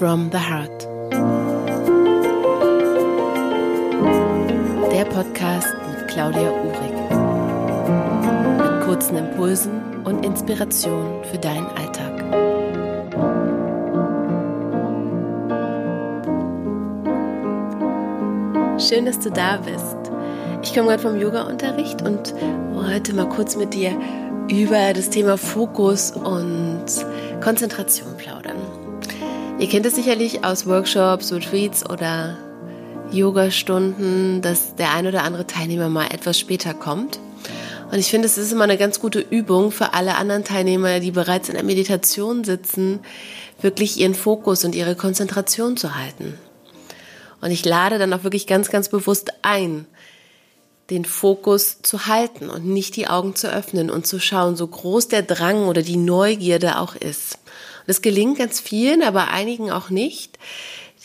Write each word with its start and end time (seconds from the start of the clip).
From 0.00 0.30
the 0.32 0.38
Heart. 0.38 0.88
Der 4.90 5.04
Podcast 5.04 5.74
mit 5.90 6.08
Claudia 6.08 6.50
Uhrig. 6.50 6.94
Mit 8.56 8.80
kurzen 8.86 9.18
Impulsen 9.18 10.02
und 10.04 10.24
Inspirationen 10.24 11.22
für 11.24 11.36
deinen 11.36 11.66
Alltag. 11.66 12.18
Schön, 18.80 19.04
dass 19.04 19.18
du 19.18 19.30
da 19.30 19.58
bist. 19.58 19.98
Ich 20.62 20.72
komme 20.72 20.88
gerade 20.88 21.02
vom 21.02 21.20
Yoga-Unterricht 21.20 22.00
und 22.00 22.34
heute 22.74 23.12
mal 23.12 23.28
kurz 23.28 23.54
mit 23.54 23.74
dir 23.74 24.00
über 24.48 24.94
das 24.94 25.10
Thema 25.10 25.36
Fokus 25.36 26.12
und 26.12 26.86
Konzentration 27.42 28.16
plaudern. 28.16 28.56
Ihr 29.60 29.68
kennt 29.68 29.84
es 29.84 29.94
sicherlich 29.94 30.42
aus 30.42 30.66
Workshops, 30.66 31.30
Retreats 31.34 31.88
oder 31.88 32.38
Yoga-Stunden, 33.12 34.40
dass 34.40 34.74
der 34.74 34.94
ein 34.94 35.06
oder 35.06 35.22
andere 35.22 35.46
Teilnehmer 35.46 35.90
mal 35.90 36.06
etwas 36.06 36.38
später 36.38 36.72
kommt. 36.72 37.20
Und 37.92 37.98
ich 37.98 38.06
finde, 38.06 38.24
es 38.24 38.38
ist 38.38 38.52
immer 38.52 38.64
eine 38.64 38.78
ganz 38.78 39.00
gute 39.00 39.20
Übung 39.20 39.70
für 39.70 39.92
alle 39.92 40.16
anderen 40.16 40.44
Teilnehmer, 40.44 40.98
die 41.00 41.10
bereits 41.10 41.50
in 41.50 41.56
der 41.56 41.62
Meditation 41.62 42.42
sitzen, 42.42 43.00
wirklich 43.60 44.00
ihren 44.00 44.14
Fokus 44.14 44.64
und 44.64 44.74
ihre 44.74 44.94
Konzentration 44.94 45.76
zu 45.76 45.94
halten. 45.94 46.38
Und 47.42 47.50
ich 47.50 47.62
lade 47.62 47.98
dann 47.98 48.14
auch 48.14 48.24
wirklich 48.24 48.46
ganz, 48.46 48.70
ganz 48.70 48.88
bewusst 48.88 49.30
ein, 49.42 49.84
den 50.88 51.04
Fokus 51.04 51.82
zu 51.82 52.06
halten 52.06 52.48
und 52.48 52.64
nicht 52.64 52.96
die 52.96 53.08
Augen 53.08 53.36
zu 53.36 53.52
öffnen 53.52 53.90
und 53.90 54.06
zu 54.06 54.20
schauen, 54.20 54.56
so 54.56 54.66
groß 54.66 55.08
der 55.08 55.20
Drang 55.20 55.68
oder 55.68 55.82
die 55.82 55.98
Neugierde 55.98 56.78
auch 56.78 56.96
ist. 56.96 57.39
Und 57.80 57.88
das 57.88 58.02
gelingt 58.02 58.38
ganz 58.38 58.60
vielen, 58.60 59.02
aber 59.02 59.28
einigen 59.28 59.70
auch 59.70 59.90
nicht. 59.90 60.38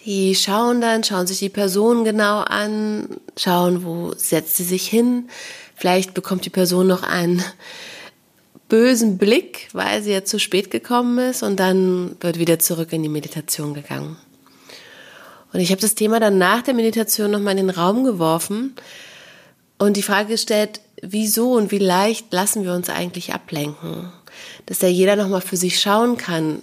Die 0.05 0.36
schauen 0.36 0.81
dann, 0.81 1.03
schauen 1.03 1.25
sich 1.25 1.39
die 1.39 1.50
Person 1.50 2.03
genau 2.03 2.39
an, 2.41 3.17
schauen, 3.38 3.83
wo 3.83 4.13
setzt 4.16 4.58
sie 4.58 4.63
sich 4.63 4.88
hin. 4.88 5.30
Vielleicht 5.75 6.13
bekommt 6.13 6.45
die 6.45 6.52
Person 6.52 6.88
noch 6.88 7.03
einen 7.03 7.44
bösen 8.69 9.17
Blick, 9.17 9.67
weil 9.73 10.02
sie 10.02 10.11
ja 10.11 10.23
zu 10.23 10.39
spät 10.39 10.72
gekommen 10.72 11.17
ist 11.17 11.44
und 11.44 11.59
dann 11.59 12.16
wird 12.19 12.39
wieder 12.39 12.59
zurück 12.59 12.94
in 12.94 13.03
die 13.03 13.09
Meditation 13.09 13.73
gegangen. 13.73 14.17
Und 15.53 15.59
ich 15.59 15.72
habe 15.72 15.81
das 15.81 15.95
Thema 15.95 16.19
dann 16.19 16.38
nach 16.38 16.61
der 16.61 16.73
Meditation 16.73 17.31
nochmal 17.31 17.57
in 17.57 17.67
den 17.67 17.69
Raum 17.69 18.03
geworfen 18.03 18.75
und 19.78 19.97
die 19.97 20.02
Frage 20.02 20.30
gestellt, 20.30 20.81
wieso 21.02 21.53
und 21.53 21.72
wie 21.72 21.78
leicht 21.78 22.31
lassen 22.33 22.63
wir 22.63 22.73
uns 22.73 22.89
eigentlich 22.89 23.33
ablenken? 23.33 24.11
Dass 24.66 24.81
ja 24.81 24.88
jeder 24.88 25.16
nochmal 25.16 25.41
für 25.41 25.58
sich 25.58 25.80
schauen 25.80 26.17
kann, 26.17 26.61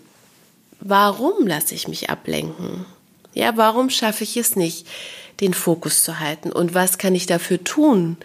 warum 0.81 1.47
lasse 1.47 1.75
ich 1.75 1.89
mich 1.89 2.11
ablenken? 2.11 2.84
Ja, 3.34 3.56
warum 3.56 3.91
schaffe 3.91 4.25
ich 4.25 4.37
es 4.37 4.56
nicht, 4.56 4.87
den 5.41 5.55
Fokus 5.55 6.03
zu 6.03 6.20
halten? 6.20 6.53
Und 6.53 6.75
was 6.75 6.98
kann 6.98 7.15
ich 7.15 7.27
dafür 7.27 7.62
tun, 7.62 8.17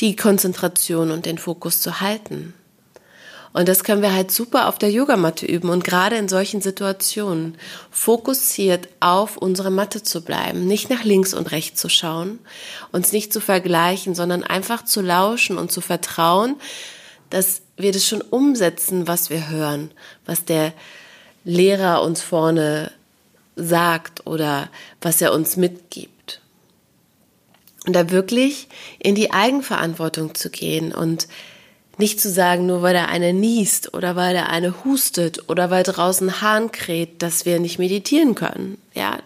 die 0.00 0.16
Konzentration 0.16 1.10
und 1.10 1.26
den 1.26 1.38
Fokus 1.38 1.80
zu 1.80 2.00
halten? 2.00 2.54
Und 3.52 3.68
das 3.68 3.82
können 3.82 4.02
wir 4.02 4.12
halt 4.12 4.30
super 4.30 4.68
auf 4.68 4.78
der 4.78 4.90
Yogamatte 4.90 5.46
üben 5.46 5.70
und 5.70 5.82
gerade 5.82 6.16
in 6.16 6.28
solchen 6.28 6.60
Situationen 6.60 7.56
fokussiert 7.90 8.88
auf 9.00 9.36
unsere 9.36 9.70
Matte 9.70 10.02
zu 10.02 10.22
bleiben, 10.22 10.66
nicht 10.66 10.90
nach 10.90 11.02
links 11.02 11.34
und 11.34 11.50
rechts 11.50 11.80
zu 11.80 11.88
schauen, 11.88 12.38
uns 12.92 13.10
nicht 13.12 13.32
zu 13.32 13.40
vergleichen, 13.40 14.14
sondern 14.14 14.44
einfach 14.44 14.84
zu 14.84 15.00
lauschen 15.00 15.56
und 15.56 15.72
zu 15.72 15.80
vertrauen, 15.80 16.56
dass 17.30 17.62
wir 17.78 17.92
das 17.92 18.06
schon 18.06 18.20
umsetzen, 18.20 19.06
was 19.06 19.30
wir 19.30 19.48
hören, 19.48 19.90
was 20.26 20.44
der 20.44 20.72
Lehrer 21.44 22.02
uns 22.02 22.20
vorne 22.20 22.92
sagt 23.56 24.26
oder 24.26 24.68
was 25.00 25.20
er 25.20 25.32
uns 25.32 25.56
mitgibt. 25.56 26.40
Und 27.86 27.94
da 27.94 28.10
wirklich 28.10 28.68
in 28.98 29.14
die 29.14 29.32
Eigenverantwortung 29.32 30.34
zu 30.34 30.50
gehen 30.50 30.92
und 30.92 31.28
nicht 31.96 32.20
zu 32.20 32.30
sagen, 32.30 32.66
nur 32.66 32.82
weil 32.82 32.92
der 32.92 33.08
eine 33.08 33.32
niest 33.32 33.94
oder 33.94 34.14
weil 34.14 34.32
der 34.32 34.48
eine 34.50 34.84
hustet 34.84 35.48
oder 35.48 35.70
weil 35.70 35.82
draußen 35.82 36.40
Hahn 36.40 36.70
kräht, 36.70 37.22
dass 37.22 37.44
wir 37.44 37.58
nicht 37.58 37.78
meditieren 37.78 38.34
können, 38.34 38.78
ja. 38.94 39.18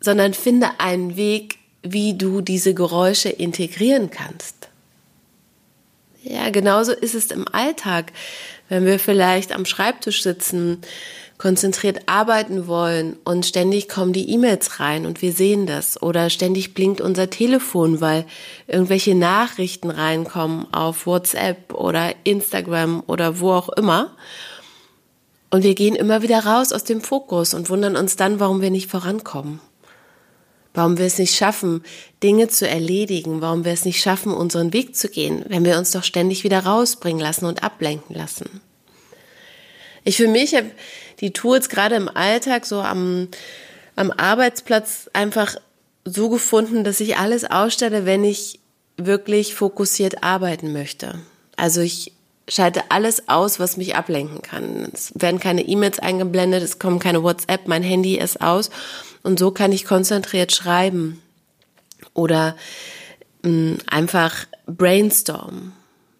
Sondern 0.00 0.34
finde 0.34 0.80
einen 0.80 1.16
Weg, 1.16 1.58
wie 1.82 2.18
du 2.18 2.40
diese 2.40 2.74
Geräusche 2.74 3.28
integrieren 3.28 4.10
kannst. 4.10 4.68
Ja, 6.28 6.50
genauso 6.50 6.90
ist 6.90 7.14
es 7.14 7.30
im 7.30 7.46
Alltag, 7.52 8.12
wenn 8.68 8.84
wir 8.84 8.98
vielleicht 8.98 9.52
am 9.52 9.64
Schreibtisch 9.64 10.24
sitzen, 10.24 10.80
konzentriert 11.38 12.00
arbeiten 12.06 12.66
wollen 12.66 13.16
und 13.22 13.46
ständig 13.46 13.88
kommen 13.88 14.12
die 14.12 14.30
E-Mails 14.30 14.80
rein 14.80 15.06
und 15.06 15.22
wir 15.22 15.32
sehen 15.32 15.66
das 15.66 16.02
oder 16.02 16.28
ständig 16.28 16.74
blinkt 16.74 17.00
unser 17.00 17.30
Telefon, 17.30 18.00
weil 18.00 18.24
irgendwelche 18.66 19.14
Nachrichten 19.14 19.90
reinkommen 19.90 20.66
auf 20.72 21.06
WhatsApp 21.06 21.72
oder 21.74 22.12
Instagram 22.24 23.04
oder 23.06 23.38
wo 23.38 23.52
auch 23.52 23.68
immer. 23.68 24.10
Und 25.50 25.62
wir 25.62 25.76
gehen 25.76 25.94
immer 25.94 26.22
wieder 26.22 26.44
raus 26.44 26.72
aus 26.72 26.82
dem 26.82 27.02
Fokus 27.02 27.54
und 27.54 27.70
wundern 27.70 27.94
uns 27.94 28.16
dann, 28.16 28.40
warum 28.40 28.62
wir 28.62 28.70
nicht 28.70 28.90
vorankommen. 28.90 29.60
Warum 30.76 30.98
wir 30.98 31.06
es 31.06 31.18
nicht 31.18 31.34
schaffen, 31.34 31.82
Dinge 32.22 32.48
zu 32.48 32.68
erledigen, 32.68 33.40
warum 33.40 33.64
wir 33.64 33.72
es 33.72 33.86
nicht 33.86 33.98
schaffen, 33.98 34.30
unseren 34.30 34.74
Weg 34.74 34.94
zu 34.94 35.08
gehen, 35.08 35.42
wenn 35.48 35.64
wir 35.64 35.78
uns 35.78 35.90
doch 35.90 36.04
ständig 36.04 36.44
wieder 36.44 36.60
rausbringen 36.60 37.20
lassen 37.20 37.46
und 37.46 37.62
ablenken 37.62 38.14
lassen. 38.14 38.60
Ich 40.04 40.18
für 40.18 40.28
mich 40.28 40.54
habe 40.54 40.70
die 41.20 41.32
Tools 41.32 41.70
gerade 41.70 41.94
im 41.94 42.10
Alltag, 42.10 42.66
so 42.66 42.82
am, 42.82 43.28
am 43.96 44.10
Arbeitsplatz 44.10 45.08
einfach 45.14 45.56
so 46.04 46.28
gefunden, 46.28 46.84
dass 46.84 47.00
ich 47.00 47.16
alles 47.16 47.50
ausstelle, 47.50 48.04
wenn 48.04 48.22
ich 48.22 48.60
wirklich 48.98 49.54
fokussiert 49.54 50.22
arbeiten 50.22 50.74
möchte. 50.74 51.20
Also 51.56 51.80
ich 51.80 52.12
schalte 52.48 52.90
alles 52.90 53.28
aus, 53.28 53.58
was 53.58 53.76
mich 53.76 53.96
ablenken 53.96 54.42
kann. 54.42 54.88
Es 54.92 55.12
werden 55.14 55.40
keine 55.40 55.62
E-Mails 55.62 55.98
eingeblendet, 55.98 56.62
es 56.62 56.78
kommen 56.78 56.98
keine 56.98 57.22
WhatsApp, 57.22 57.66
mein 57.66 57.82
Handy 57.82 58.16
ist 58.18 58.40
aus 58.40 58.70
und 59.22 59.38
so 59.38 59.50
kann 59.50 59.72
ich 59.72 59.84
konzentriert 59.84 60.52
schreiben 60.52 61.20
oder 62.14 62.56
mh, 63.42 63.50
mm, 63.50 63.78
einfach 63.88 64.46
brainstormen. 64.66 65.72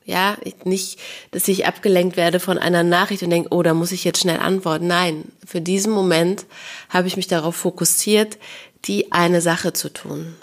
Ja, 0.04 0.36
nicht, 0.62 1.00
dass 1.32 1.48
ich 1.48 1.66
abgelenkt 1.66 2.16
werde 2.16 2.38
von 2.38 2.58
einer 2.58 2.84
Nachricht 2.84 3.24
und 3.24 3.30
denke, 3.30 3.48
oh, 3.50 3.64
da 3.64 3.74
muss 3.74 3.90
ich 3.90 4.04
jetzt 4.04 4.20
schnell 4.20 4.38
antworten. 4.38 4.86
Nein, 4.86 5.24
für 5.44 5.60
diesen 5.60 5.92
Moment 5.92 6.46
habe 6.90 7.08
ich 7.08 7.16
mich 7.16 7.26
darauf 7.26 7.56
fokussiert, 7.56 8.38
die 8.84 9.10
eine 9.10 9.40
Sache 9.40 9.72
zu 9.72 9.92
tun. 9.92 10.36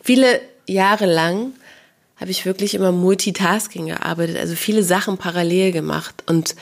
Viele 0.00 0.40
Jahre 0.68 1.06
lang 1.06 1.54
habe 2.20 2.30
ich 2.30 2.44
wirklich 2.44 2.74
immer 2.74 2.92
Multitasking 2.92 3.86
gearbeitet, 3.86 4.38
also 4.38 4.54
viele 4.54 4.82
Sachen 4.82 5.18
parallel 5.18 5.72
gemacht. 5.72 6.24
Und 6.26 6.56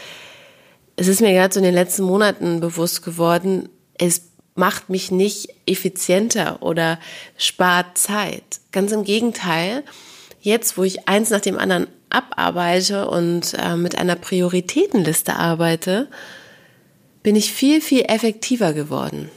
es 0.97 1.09
ist 1.09 1.21
mir 1.21 1.33
gerade 1.33 1.53
so 1.53 1.61
in 1.61 1.65
den 1.65 1.75
letzten 1.75 2.05
Monaten 2.05 2.61
bewusst 2.61 3.03
geworden, 3.03 3.69
es 3.99 4.23
macht 4.55 4.89
mich 4.89 5.11
nicht 5.11 5.49
effizienter 5.67 6.63
oder 6.63 6.99
spart 7.37 7.99
Zeit. 7.99 8.61
Ganz 8.73 8.93
im 8.93 9.05
Gegenteil, 9.05 9.85
jetzt, 10.41 10.79
wo 10.79 10.83
ich 10.83 11.09
eins 11.09 11.31
nach 11.31 11.41
dem 11.41 11.59
anderen 11.59 11.87
abarbeite 12.09 13.09
und 13.09 13.55
äh, 13.55 13.77
mit 13.77 13.99
einer 13.99 14.17
Prioritätenliste 14.17 15.37
arbeite, 15.37 16.09
bin 17.23 17.37
ich 17.37 17.53
viel, 17.53 17.81
viel 17.81 18.03
effektiver 18.03 18.73
geworden. 18.73 19.31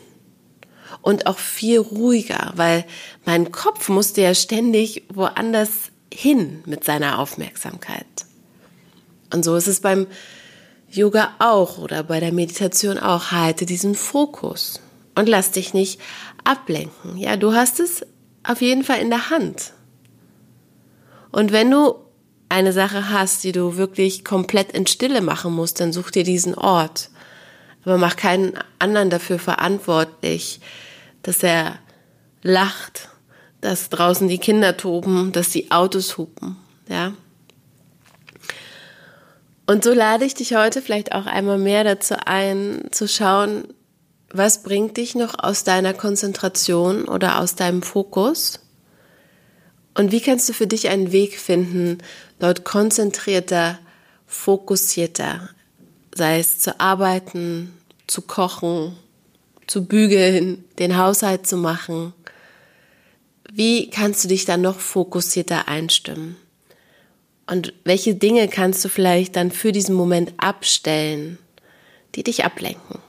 Und 1.02 1.28
auch 1.28 1.40
viel 1.40 1.80
ruhiger, 1.80 2.52
weil 2.56 2.86
mein 3.26 3.52
Kopf 3.52 3.90
musste 3.90 4.22
ja 4.22 4.36
ständig 4.36 5.04
woanders 5.10 5.92
hin 6.14 6.64
mit 6.66 6.84
seiner 6.84 7.20
Aufmerksamkeit. 7.20 8.06
Und 9.34 9.44
so 9.44 9.56
ist 9.56 9.68
es 9.68 9.80
beim 9.80 10.08
Yoga 10.90 11.36
auch 11.40 11.78
oder 11.78 12.04
bei 12.04 12.20
der 12.20 12.32
Meditation 12.32 12.98
auch. 12.98 13.32
Halte 13.32 13.66
diesen 13.66 13.96
Fokus 13.96 14.82
und 15.16 15.30
lass 15.30 15.52
dich 15.52 15.74
nicht 15.74 16.00
ablenken. 16.44 17.18
Ja, 17.18 17.38
du 17.38 17.54
hast 17.54 17.80
es 17.80 18.06
auf 18.44 18.62
jeden 18.62 18.84
Fall 18.84 19.00
in 19.00 19.10
der 19.10 19.30
Hand. 19.30 19.74
Und 21.32 21.52
wenn 21.52 21.70
du 21.70 21.96
eine 22.50 22.74
Sache 22.74 23.10
hast, 23.10 23.44
die 23.44 23.52
du 23.52 23.78
wirklich 23.78 24.26
komplett 24.26 24.72
in 24.72 24.88
Stille 24.88 25.22
machen 25.22 25.54
musst, 25.54 25.80
dann 25.80 25.94
such 25.94 26.10
dir 26.10 26.24
diesen 26.24 26.56
Ort. 26.56 27.12
Aber 27.86 27.98
mach 27.98 28.16
keinen 28.16 28.54
anderen 28.80 29.12
dafür 29.12 29.38
verantwortlich, 29.38 30.60
dass 31.22 31.44
er 31.44 31.78
lacht, 32.42 33.10
dass 33.62 33.90
draußen 33.90 34.28
die 34.28 34.38
Kinder 34.38 34.78
toben, 34.78 35.32
dass 35.32 35.50
die 35.50 35.72
Autos 35.72 36.18
hupen, 36.18 36.58
ja. 36.88 37.14
Und 39.66 39.84
so 39.84 39.94
lade 39.94 40.26
ich 40.26 40.34
dich 40.34 40.56
heute 40.56 40.82
vielleicht 40.82 41.12
auch 41.12 41.28
einmal 41.28 41.60
mehr 41.60 41.84
dazu 41.84 42.16
ein, 42.26 42.88
zu 42.92 43.08
schauen, 43.08 43.68
was 44.32 44.64
bringt 44.64 44.98
dich 44.98 45.16
noch 45.16 45.38
aus 45.38 45.64
deiner 45.64 45.94
Konzentration 45.94 47.06
oder 47.06 47.40
aus 47.40 47.56
deinem 47.56 47.84
Fokus? 47.84 48.60
Und 49.96 50.12
wie 50.12 50.22
kannst 50.22 50.50
du 50.50 50.54
für 50.54 50.66
dich 50.66 50.90
einen 50.90 51.12
Weg 51.12 51.38
finden, 51.38 52.00
dort 52.40 52.64
konzentrierter, 52.64 53.78
fokussierter, 54.26 55.50
sei 56.16 56.40
es 56.40 56.60
zu 56.60 56.80
arbeiten, 56.80 57.74
zu 58.08 58.22
kochen, 58.22 58.96
zu 59.70 59.86
bügeln, 59.86 60.64
den 60.80 60.98
Haushalt 60.98 61.46
zu 61.46 61.58
machen. 61.58 62.14
Wie 63.52 63.90
kannst 63.90 64.24
du 64.24 64.28
dich 64.28 64.46
dann 64.46 64.62
noch 64.62 64.80
fokussierter 64.80 65.68
einstimmen? 65.68 66.38
Und 67.48 67.74
welche 67.84 68.14
Dinge 68.14 68.48
kannst 68.48 68.86
du 68.86 68.90
vielleicht 68.90 69.36
dann 69.36 69.52
für 69.52 69.72
diesen 69.72 69.96
Moment 69.96 70.34
abstellen, 70.38 71.40
die 72.16 72.24
dich 72.24 72.46
ablenken? 72.46 73.00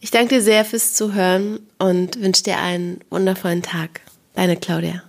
Ich 0.00 0.10
danke 0.10 0.36
dir 0.36 0.42
sehr 0.42 0.64
fürs 0.64 0.92
Zuhören 0.92 1.60
und 1.78 2.20
wünsche 2.20 2.42
dir 2.42 2.58
einen 2.58 3.00
wundervollen 3.10 3.62
Tag. 3.62 4.02
Deine 4.34 4.56
Claudia. 4.56 5.02